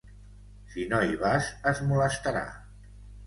[0.75, 2.45] Si no hi vas, es molestarà.